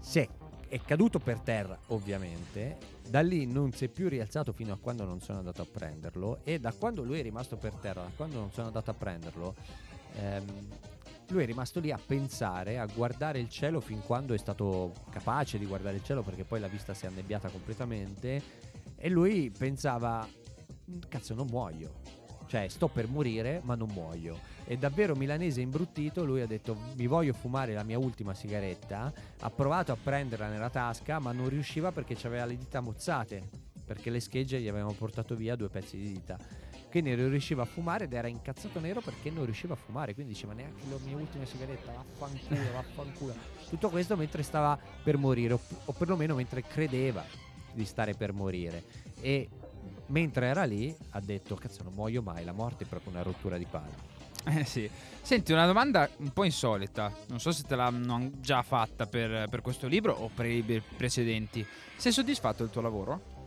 [0.00, 0.28] Si è,
[0.68, 2.96] è caduto per terra, ovviamente.
[3.08, 6.40] Da lì non si è più rialzato fino a quando non sono andato a prenderlo.
[6.44, 9.54] E da quando lui è rimasto per terra, da quando non sono andato a prenderlo,
[10.14, 10.68] ehm,
[11.28, 15.58] lui è rimasto lì a pensare, a guardare il cielo fin quando è stato capace
[15.58, 18.42] di guardare il cielo, perché poi la vista si è annebbiata completamente.
[18.96, 20.26] E lui pensava:
[21.08, 22.17] Cazzo, non muoio.
[22.48, 24.38] Cioè, sto per morire, ma non muoio.
[24.64, 29.12] E davvero milanese imbruttito, lui ha detto: Mi voglio fumare la mia ultima sigaretta.
[29.40, 33.66] Ha provato a prenderla nella tasca, ma non riusciva perché aveva le dita mozzate.
[33.84, 36.38] Perché le schegge gli avevano portato via due pezzi di dita.
[36.90, 40.14] Quindi non riusciva a fumare ed era incazzato nero perché non riusciva a fumare.
[40.14, 43.34] Quindi diceva: Neanche la mia ultima sigaretta, vaffanculo, vaffanculo.
[43.68, 47.22] Tutto questo mentre stava per morire, o, o perlomeno mentre credeva
[47.72, 48.82] di stare per morire.
[49.20, 49.48] E
[50.08, 53.56] mentre era lì ha detto cazzo non muoio mai la morte è proprio una rottura
[53.56, 54.88] di palle Eh sì.
[55.20, 57.12] Senti, una domanda un po' insolita.
[57.26, 61.66] Non so se te l'hanno già fatta per, per questo libro o per i precedenti.
[61.96, 63.37] Sei soddisfatto del tuo lavoro?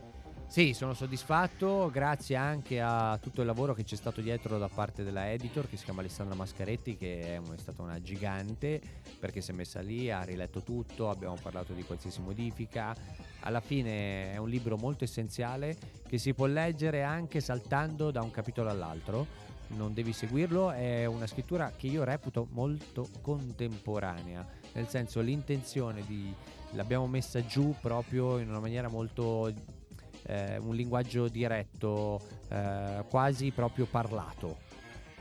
[0.52, 5.02] Sì sono soddisfatto grazie anche a tutto il lavoro che c'è stato dietro da parte
[5.02, 8.78] della editor che si chiama Alessandra Mascaretti che è, è stata una gigante
[9.18, 12.94] perché si è messa lì ha riletto tutto abbiamo parlato di qualsiasi modifica.
[13.40, 15.74] Alla fine è un libro molto essenziale
[16.06, 19.26] che si può leggere anche saltando da un capitolo all'altro.
[19.68, 26.30] Non devi seguirlo, è una scrittura che io reputo molto contemporanea, nel senso l'intenzione di
[26.72, 29.80] l'abbiamo messa giù proprio in una maniera molto
[30.26, 34.58] eh, un linguaggio diretto, eh, quasi proprio parlato.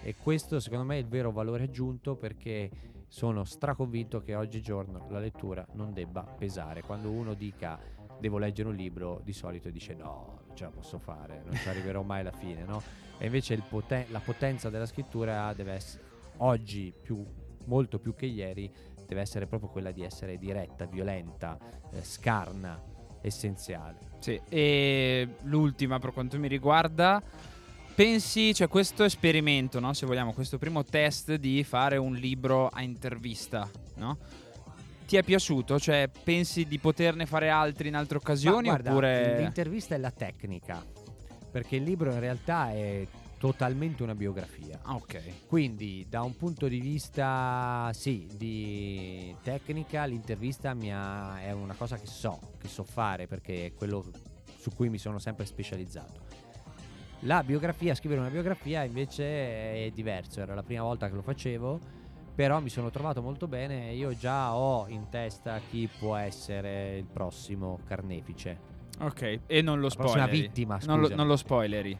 [0.04, 2.70] E questo secondo me è il vero valore aggiunto perché
[3.08, 6.82] sono straconvinto che oggigiorno la lettura non debba pesare.
[6.82, 7.80] Quando uno dica
[8.20, 11.68] devo leggere un libro, di solito dice no, non ce la posso fare, non ci
[11.68, 12.82] arriverò mai alla fine, no?
[13.18, 16.04] E invece poten- la potenza della scrittura deve essere
[16.38, 17.24] oggi più,
[17.66, 18.72] molto più che ieri,
[19.06, 21.58] deve essere proprio quella di essere diretta, violenta,
[21.92, 22.82] eh, scarna,
[23.22, 24.10] essenziale.
[24.20, 24.40] Sì.
[24.50, 27.22] E l'ultima per quanto mi riguarda.
[27.94, 29.94] Pensi, cioè questo esperimento, no?
[29.94, 34.18] se vogliamo, questo primo test di fare un libro a intervista, no?
[35.06, 35.78] Ti è piaciuto?
[35.78, 38.68] Cioè, pensi di poterne fare altri in altre occasioni?
[38.68, 39.40] Ma guarda, oppure...
[39.40, 40.84] l'intervista è la tecnica,
[41.52, 43.06] perché il libro in realtà è
[43.42, 44.78] totalmente una biografia.
[44.84, 45.48] Ah, ok.
[45.48, 52.06] Quindi, da un punto di vista, sì, di tecnica, l'intervista ha- è una cosa che
[52.06, 54.06] so, che so fare perché è quello
[54.60, 56.20] su cui mi sono sempre specializzato.
[57.22, 59.24] La biografia, scrivere una biografia invece
[59.88, 61.80] è diverso, era la prima volta che lo facevo,
[62.36, 67.06] però mi sono trovato molto bene io già ho in testa chi può essere il
[67.06, 68.70] prossimo carnefice.
[69.00, 70.42] Ok, e non lo La prossima spoileri.
[70.42, 71.98] vittima, non lo, non lo spoileri.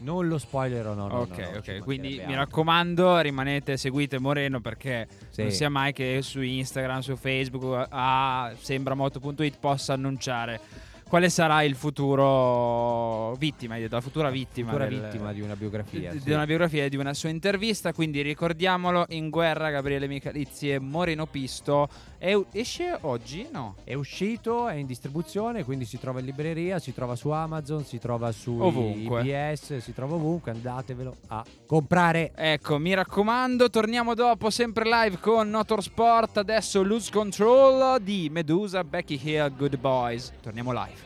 [0.00, 1.78] Non lo spoilerò, no, no, ok, no, no, ok.
[1.78, 5.42] Quindi mi raccomando, rimanete, seguite Moreno perché Sì.
[5.42, 10.60] non sia mai che su Instagram, su Facebook, a sembramoto.it possa annunciare
[11.08, 14.70] quale sarà il futuro vittima, hai detto, la futura vittima.
[14.70, 16.12] Futura del- vittima di una biografia.
[16.12, 16.24] di sì.
[16.24, 17.92] di una biografia e di una sua intervista.
[17.92, 21.88] Quindi ricordiamolo: in guerra Gabriele Michalizzi e Moreno Pisto.
[22.18, 23.48] E- esce oggi?
[23.52, 23.76] No.
[23.84, 27.98] È uscito, è in distribuzione, quindi si trova in libreria, si trova su Amazon, si
[27.98, 28.60] trova su.
[28.60, 32.32] IBS, si trova ovunque, andatevelo a comprare.
[32.34, 36.38] Ecco, mi raccomando, torniamo dopo, sempre live con Notorsport.
[36.38, 40.32] Adesso Lose Control di Medusa, Becky Hill, Good Boys.
[40.42, 40.97] Torniamo live.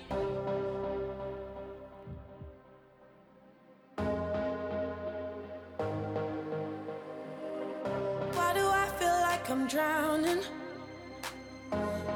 [8.36, 10.42] Why do I feel like I'm drowning?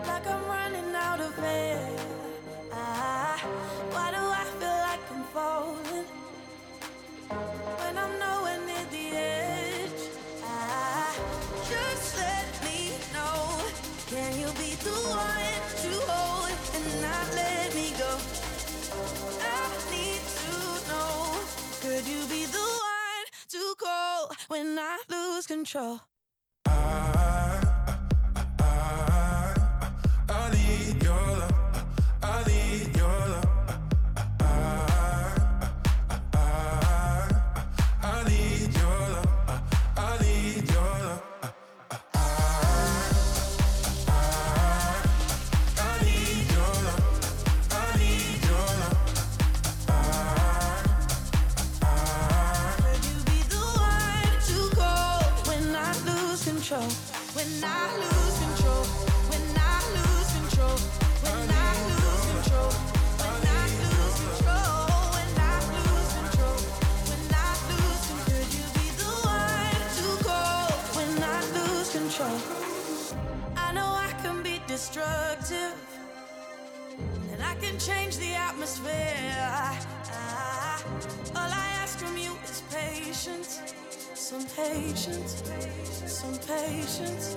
[0.07, 1.89] Like I'm running out of air.
[2.73, 3.39] Ah,
[3.95, 6.07] why do I feel like I'm falling?
[7.81, 9.36] When I'm nowhere near the edge.
[17.99, 20.53] I need to
[20.89, 21.41] know.
[21.81, 26.01] Could you be the one to call when I lose control?
[74.77, 75.73] Destructive.
[77.33, 79.33] And I can change the atmosphere.
[81.35, 83.63] All I ask from you is patience.
[84.13, 85.43] Some patience.
[86.05, 87.37] Some patience.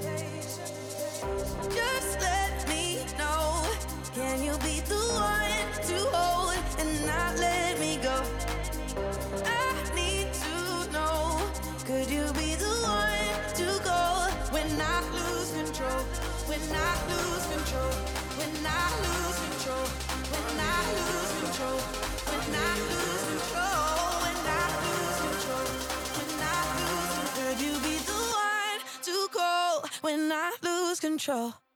[1.79, 3.63] Just let me know.
[4.13, 8.48] Can you be the one to hold and not let me go?
[31.19, 31.68] Control?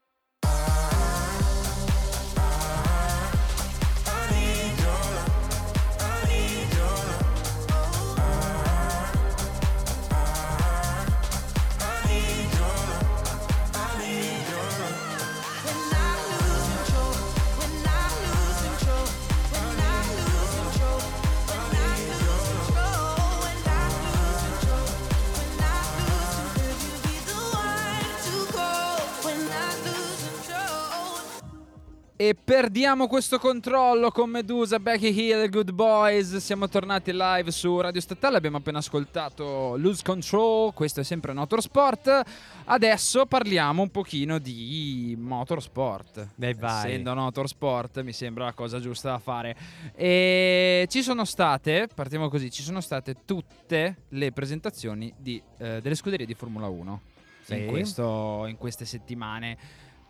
[32.24, 36.38] E perdiamo questo controllo con Medusa, Becky Hill Good Boys.
[36.38, 38.38] Siamo tornati live su Radio Statale.
[38.38, 40.74] Abbiamo appena ascoltato Lose Control.
[40.74, 42.22] Questo è sempre Motorsport.
[42.64, 46.30] Adesso parliamo un pochino di motorsport.
[46.36, 46.92] Dai, vai.
[46.92, 49.58] Essendo motorsport, mi sembra la cosa giusta da fare.
[49.94, 55.96] E ci sono state, partiamo così, ci sono state tutte le presentazioni di, eh, delle
[55.96, 57.02] scuderie di Formula 1
[57.42, 57.58] Sì.
[57.58, 59.58] in, questo- in queste settimane.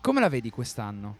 [0.00, 1.16] Come la vedi quest'anno?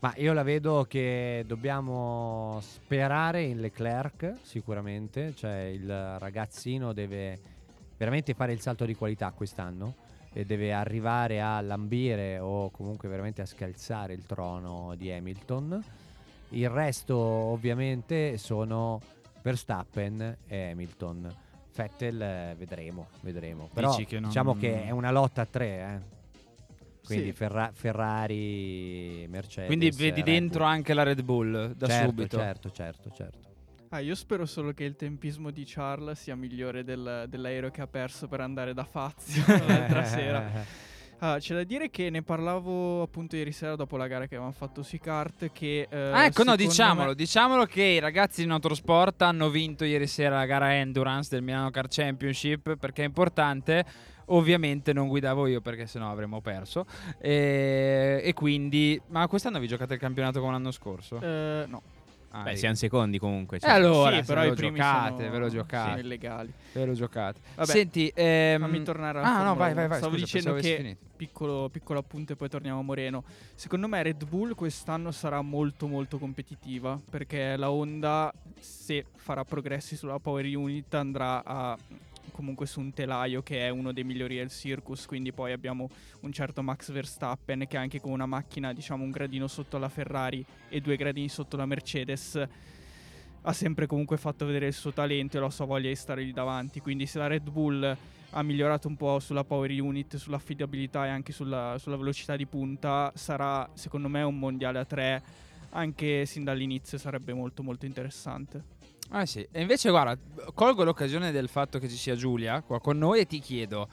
[0.00, 7.38] Ma io la vedo che dobbiamo sperare in Leclerc sicuramente, cioè il ragazzino deve
[7.96, 9.94] veramente fare il salto di qualità quest'anno
[10.32, 15.82] e deve arrivare a lambire o comunque veramente a scalzare il trono di Hamilton.
[16.50, 19.00] Il resto ovviamente sono
[19.42, 21.34] Verstappen e Hamilton.
[21.74, 23.68] Vettel eh, vedremo, vedremo.
[23.72, 26.15] Però Dici che non- diciamo che è una lotta a tre, eh.
[27.06, 27.32] Quindi Sì.
[27.32, 27.70] Ferra-
[28.40, 29.66] Ferrari, Mercedes.
[29.66, 30.68] Quindi vedi Red dentro Bull.
[30.72, 32.36] anche la Red Bull da certo, subito.
[32.38, 33.38] Certo, certo, certo.
[33.90, 37.86] Ah, io spero solo che il tempismo di Charles sia migliore del- dell'aereo che ha
[37.86, 40.84] perso per andare da Fazio l'altra sera.
[41.18, 44.52] Ah, c'è da dire che ne parlavo appunto ieri sera dopo la gara che avevamo
[44.52, 45.50] fatto sui kart.
[45.50, 49.84] Che, eh, Ah, ecco, no, diciamolo, me- diciamolo che i ragazzi di Motorsport hanno vinto
[49.84, 53.84] ieri sera la gara Endurance del Milano Car Championship perché è importante.
[54.26, 56.84] Ovviamente non guidavo io perché sennò avremmo perso.
[57.18, 61.20] E, e quindi, ma quest'anno vi giocate il campionato come l'anno scorso?
[61.20, 61.82] Eh, no.
[62.30, 62.58] Ah, Beh, sì.
[62.58, 63.56] siamo secondi comunque.
[63.56, 63.70] E cioè.
[63.70, 65.88] allora, Sì, però ve i lo primi giocate, sono, ve lo giocate.
[65.90, 66.52] sono illegali.
[66.72, 67.40] Ve lo giocate.
[67.54, 69.74] Vabbè, Senti, ehm, Fammi tornare alla Ah, no, vai, 1.
[69.80, 69.98] vai, vai.
[69.98, 73.24] Stavo scusa, dicendo che piccolo, piccolo appunto, poi torniamo a Moreno.
[73.54, 79.96] Secondo me Red Bull quest'anno sarà molto molto competitiva perché la Honda, se farà progressi
[79.96, 81.78] sulla Power Unit, andrà a
[82.32, 85.88] comunque su un telaio che è uno dei migliori del circus, quindi poi abbiamo
[86.20, 90.44] un certo Max Verstappen che anche con una macchina diciamo un gradino sotto la Ferrari
[90.68, 92.48] e due gradini sotto la Mercedes
[93.48, 96.32] ha sempre comunque fatto vedere il suo talento e la sua voglia di stare lì
[96.32, 97.96] davanti, quindi se la Red Bull
[98.30, 103.12] ha migliorato un po' sulla power unit, sull'affidabilità e anche sulla, sulla velocità di punta,
[103.14, 105.22] sarà secondo me un mondiale a tre,
[105.70, 108.75] anche sin dall'inizio sarebbe molto molto interessante.
[109.10, 110.18] Ah sì, e invece guarda,
[110.52, 113.88] colgo l'occasione del fatto che ci sia Giulia qua con noi e ti chiedo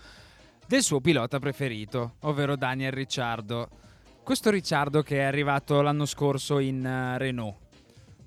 [0.68, 3.70] del suo pilota preferito, ovvero Daniel Ricciardo.
[4.24, 7.58] Questo Ricciardo che è arrivato l'anno scorso in eh, Renault.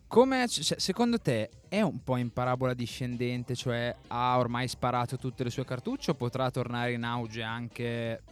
[0.06, 5.50] Come, secondo te è un po' in parabola discendente, cioè ha ormai sparato tutte le
[5.50, 8.22] sue cartucce o potrà tornare in auge anche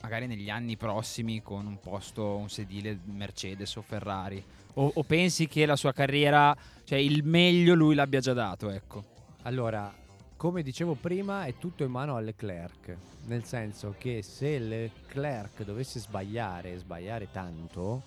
[0.00, 4.42] magari negli anni prossimi con un posto, un sedile Mercedes o Ferrari?
[4.74, 9.04] O, o pensi che la sua carriera, cioè il meglio lui l'abbia già dato, ecco?
[9.42, 9.92] Allora,
[10.36, 12.96] come dicevo prima, è tutto in mano a Leclerc.
[13.26, 18.02] Nel senso che se Leclerc dovesse sbagliare, sbagliare tanto,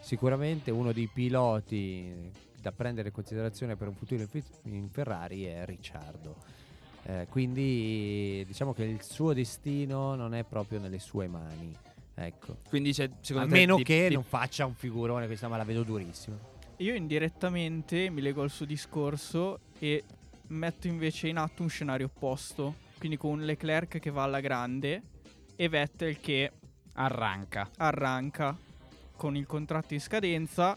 [0.00, 4.26] sicuramente uno dei piloti da prendere in considerazione per un futuro
[4.62, 6.36] in, Ferrari è Ricciardo.
[7.06, 11.72] Eh, quindi diciamo che il suo destino non è proprio nelle sue mani.
[12.14, 12.58] Ecco.
[12.68, 15.56] Quindi c'è, A secondo te, meno di- che di- non faccia un figurone, questa ma
[15.56, 16.36] la vedo durissima.
[16.78, 20.02] Io indirettamente mi leggo al suo discorso e
[20.48, 25.02] metto invece in atto un scenario opposto, quindi con Leclerc che va alla grande
[25.56, 26.52] e Vettel che
[26.94, 27.68] arranca.
[27.76, 28.56] arranca
[29.16, 30.76] con il contratto in scadenza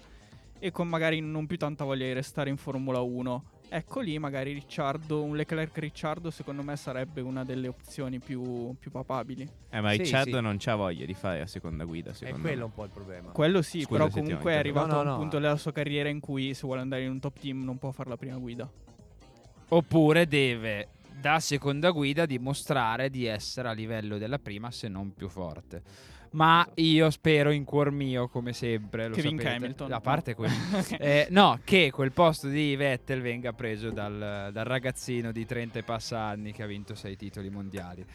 [0.59, 3.43] e con magari non più tanta voglia di restare in Formula 1.
[3.70, 8.91] Ecco lì magari Ricciardo, un Leclerc Ricciardo secondo me sarebbe una delle opzioni più, più
[8.91, 9.45] papabili.
[9.70, 10.41] Eh, ma Sì, Ricciardo sì.
[10.41, 12.63] non c'ha voglia di fare la seconda guida, È secondo quello me.
[12.63, 13.32] un po' il problema.
[13.32, 15.18] Quello sì, Scusa però comunque è arrivato No, a no, un no.
[15.18, 17.91] punto della sua carriera in cui se vuole andare in un top team non può
[17.91, 18.70] fare la prima guida.
[19.70, 20.88] Oppure deve,
[21.20, 25.82] da seconda guida, dimostrare di essere a livello della prima, se non più forte.
[26.32, 29.91] Ma io spero in cuor mio, come sempre, lo Che vinca sapete, Hamilton.
[29.91, 30.55] A parte quello.
[30.99, 35.84] Eh, no, che quel posto di Vettel venga preso dal, dal ragazzino di 30 e
[35.84, 38.05] passa anni che ha vinto 6 titoli mondiali.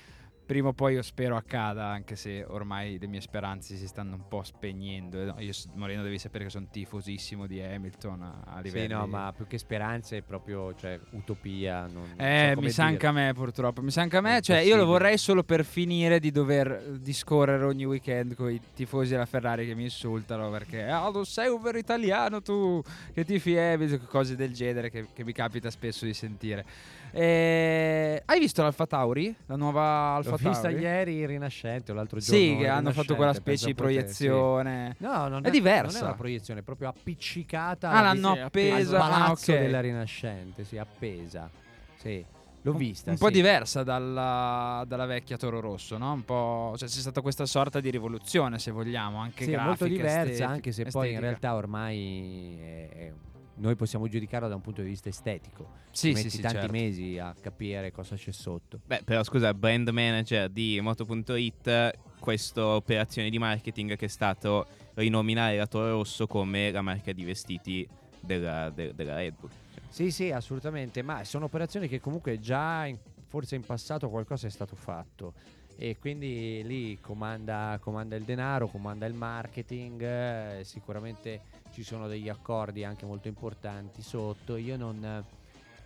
[0.53, 4.29] Prima o poi io spero accada, anche se ormai le mie speranze si stanno un
[4.29, 5.35] po' spegnendo.
[5.39, 8.89] Eh, io, Moreno, devi sapere che sono tifosissimo di Hamilton a, a livelli...
[8.89, 11.87] Sì, no, ma più che speranze è proprio cioè, utopia.
[11.87, 13.81] Non, non so Eh, mi sa anche a me purtroppo.
[13.81, 14.43] Mi sa anche a me.
[14.43, 18.61] Cioè, io lo vorrei solo per finire di dover eh, discorrere ogni weekend con i
[18.75, 22.83] tifosi della Ferrari che mi insultano perché ah, non sei un vero italiano tu
[23.15, 26.67] che tifi Hamilton, cose del genere che, che mi capita spesso di sentire.
[27.15, 29.35] Eh, hai visto l'Alfa Tauri?
[29.47, 30.81] La nuova Alfa L'ho vista Tauri?
[30.81, 32.41] ieri in Rinascente o l'altro giorno.
[32.43, 33.83] Sì, che hanno fatto quella specie di te, sì.
[33.83, 34.97] proiezione.
[34.99, 35.93] No, non È diversa.
[35.99, 38.97] Non è una proiezione, è proprio appiccicata Ah, l'hanno appesa.
[38.97, 39.59] al ah, palazzo ok.
[39.59, 41.51] della Rinascente, sì, appesa.
[41.97, 42.25] Sì,
[42.63, 43.11] l'ho Un- vista.
[43.11, 43.33] Un po' sì.
[43.33, 46.13] diversa dalla, dalla vecchia Toro Rosso, no?
[46.13, 46.75] Un po'.
[46.79, 50.21] Cioè, c'è stata questa sorta di rivoluzione, se vogliamo, anche Sì, è molto grafica, diversa,
[50.23, 51.21] estetica- anche se poi in estetica.
[51.21, 53.13] realtà ormai è- è-
[53.55, 55.71] noi possiamo giudicarla da un punto di vista estetico.
[55.91, 56.73] Sì, Ci sì, metti sì, tanti certo.
[56.73, 58.81] mesi a capire cosa c'è sotto.
[58.85, 65.57] Beh, però scusa, brand manager di Moto.it, questa operazione di marketing che è stato rinominare
[65.57, 67.87] la Toro Rosso come la marca di vestiti
[68.21, 69.51] della, de- della Red Bull.
[69.89, 74.51] Sì, sì, assolutamente, ma sono operazioni che comunque già in- forse in passato qualcosa è
[74.51, 75.35] stato fatto
[75.77, 81.41] e quindi lì comanda, comanda il denaro, comanda il marketing, eh, sicuramente
[81.73, 85.25] ci sono degli accordi anche molto importanti sotto, io non,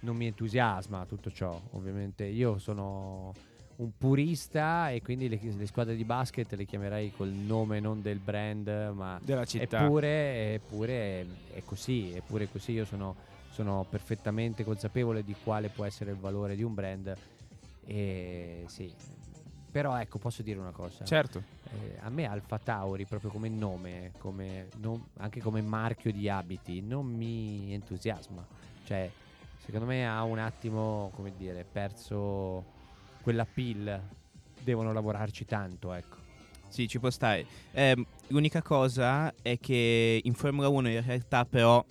[0.01, 3.32] non mi entusiasma tutto ciò, ovviamente io sono
[3.76, 8.18] un purista e quindi le, le squadre di basket le chiamerei col nome non del
[8.18, 9.84] brand ma della città.
[9.84, 13.14] Eppure, eppure è così, eppure così io sono,
[13.51, 17.14] sono perfettamente consapevole di quale può essere il valore di un brand.
[17.84, 18.93] E sì,
[19.70, 21.05] però ecco, posso dire una cosa.
[21.05, 21.55] Certo.
[21.76, 26.80] Eh, a me Alfa Tauri, proprio come nome, come non- anche come marchio di abiti,
[26.80, 28.44] non mi entusiasma.
[28.84, 29.10] Cioè,
[29.64, 32.64] secondo me ha un attimo, come dire, perso
[33.20, 34.00] quella pill.
[34.62, 36.16] Devono lavorarci tanto, ecco.
[36.68, 37.46] Sì, ci può stare.
[37.72, 41.84] Ehm, l'unica cosa è che in Formula 1 in realtà però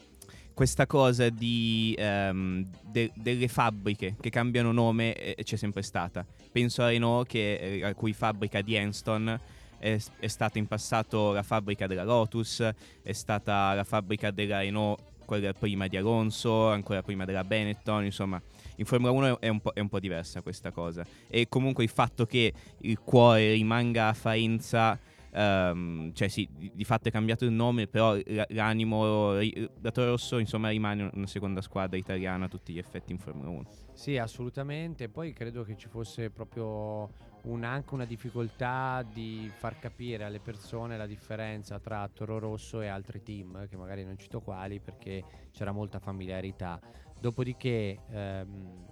[0.53, 6.25] questa cosa di, ehm, de- delle fabbriche che cambiano nome eh, c'è sempre stata.
[6.51, 9.39] Penso a Renault che, eh, a cui fabbrica di Enston
[9.77, 12.67] è, è stata in passato la fabbrica della Lotus,
[13.01, 18.41] è stata la fabbrica della Renault quella prima di Alonso, ancora prima della Benetton, insomma
[18.77, 21.05] in Formula 1 è un, è un po' diversa questa cosa.
[21.27, 24.97] E comunque il fatto che il cuore rimanga a Faenza,
[25.35, 28.17] ehm, cioè sì, di, di fatto è cambiato il nome, però
[28.49, 33.19] l'animo, la Toro Rosso insomma rimane una seconda squadra italiana a tutti gli effetti in
[33.19, 33.65] Formula 1.
[33.93, 35.09] Sì, assolutamente.
[35.09, 37.09] Poi credo che ci fosse proprio
[37.43, 42.87] un- anche una difficoltà di far capire alle persone la differenza tra Toro Rosso e
[42.87, 46.79] altri team, che magari non cito quali perché c'era molta familiarità.
[47.19, 48.85] Dopodiché ehm,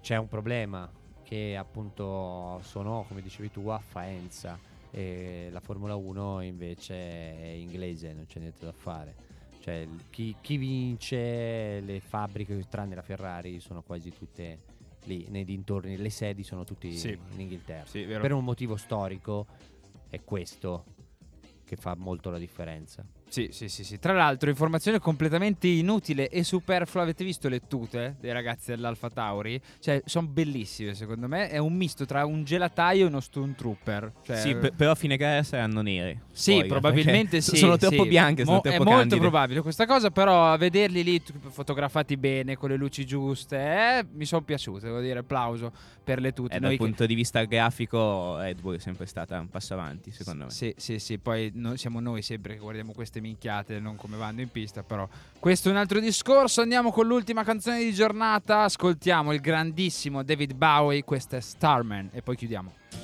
[0.00, 0.90] c'è un problema
[1.22, 4.58] che appunto sono, come dicevi tu, a Faenza
[4.94, 9.16] e la Formula 1 invece è inglese, non c'è niente da fare.
[9.58, 14.60] Cioè, chi, chi vince le fabbriche, tranne la Ferrari, sono quasi tutte
[15.06, 17.18] lì nei dintorni, le sedi sono tutte Sì.
[17.32, 17.86] in Inghilterra.
[17.86, 18.04] Sì.
[18.04, 19.46] Per un motivo storico
[20.08, 20.84] è questo
[21.64, 23.04] che fa molto la differenza.
[23.34, 23.98] Sì, sì, sì, sì.
[23.98, 27.02] Tra l'altro, informazione completamente inutile e superflua.
[27.02, 29.60] Avete visto le tute dei ragazzi dell'Alfa Tauri?
[29.80, 31.48] Cioè, sono bellissime, secondo me.
[31.48, 34.12] È un misto tra un gelataio e uno Stone Trooper.
[34.22, 36.22] Cioè, Sì, pe- però a fine gara saranno nere.
[36.30, 37.56] Sì, Poi, eh, probabilmente sì.
[37.56, 38.08] Sono troppo sì.
[38.08, 39.20] bianche, sono Mo- troppo È molto candide.
[39.20, 44.26] probabile questa cosa, però a vederli lì fotografati bene, con le luci giuste, eh, mi
[44.26, 45.72] sono piaciute, devo dire, applauso
[46.04, 46.54] per le tute.
[46.54, 49.72] E dal Noi che- punto di vista grafico Red Bull è sempre stata un passo
[49.74, 50.50] avanti, secondo me.
[50.50, 54.42] Sì, sì, sì, poi no- siamo noi sempre che guardiamo queste minchiate, non come vanno
[54.42, 55.08] in pista, però
[55.38, 56.60] questo è un altro discorso.
[56.60, 62.22] Andiamo con l'ultima canzone di giornata, ascoltiamo il grandissimo David Bowie, questa è Starman e
[62.22, 63.03] poi chiudiamo.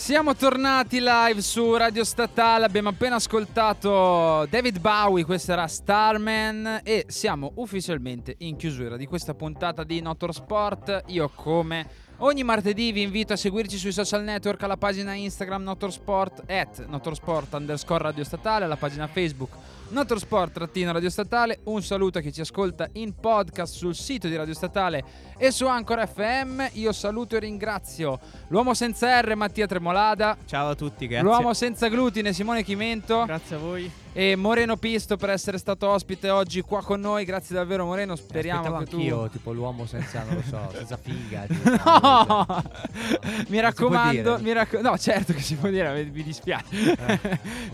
[0.00, 7.04] Siamo tornati live su Radio Statale, abbiamo appena ascoltato David Bowie, questo era Starman e
[7.06, 11.02] siamo ufficialmente in chiusura di questa puntata di Notor Sport.
[11.08, 11.86] Io come
[12.20, 17.52] ogni martedì vi invito a seguirci sui social network alla pagina Instagram Notorsport at Notorsport
[17.52, 19.52] underscore Radio Statale, alla pagina Facebook
[19.90, 21.58] Notorsport trattino Radio Statale.
[21.64, 25.02] Un saluto a chi ci ascolta in podcast sul sito di Radio Statale
[25.36, 26.62] e su Anchor FM.
[26.74, 31.26] Io saluto e ringrazio l'uomo senza R Mattia Tremolada, Ciao a tutti, grazie.
[31.26, 33.90] l'uomo senza glutine Simone Chimento Grazie a voi.
[34.12, 37.24] e Moreno Pisto per essere stato ospite oggi qua con noi.
[37.24, 40.96] Grazie davvero Moreno, speriamo Aspettavo che tu anch'io, tipo l'uomo senza, non lo so, senza
[40.96, 41.46] figa.
[41.90, 42.46] No!
[42.48, 42.62] No,
[43.48, 46.98] mi raccomando, mi racco- no, certo che si può dire, mi- dispiace.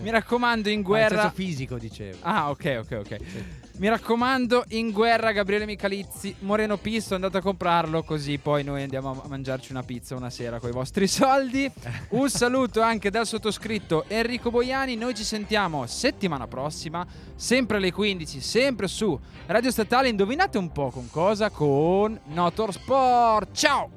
[0.01, 1.21] mi raccomando, in Ma guerra.
[1.21, 2.05] senso fisico, dicevo.
[2.21, 3.17] Ah, ok, ok, ok.
[3.77, 9.21] Mi raccomando, in guerra Gabriele Michalizzi, Moreno Pisto, andate a comprarlo così poi noi andiamo
[9.23, 11.71] a mangiarci una pizza una sera con i vostri soldi.
[12.09, 17.05] Un saluto anche dal sottoscritto Enrico Boiani, noi ci sentiamo settimana prossima,
[17.35, 21.51] sempre alle 15, sempre su Radio Statale, indovinate un po' con cosa?
[21.51, 23.51] Con Notor Sport.
[23.53, 23.89] Ciao!